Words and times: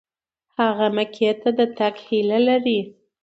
هغه 0.59 0.87
مکې 0.95 1.29
ته 1.41 1.49
د 1.57 1.59
تګ 1.77 1.95
هیله 2.07 2.39
لري. 2.47 2.79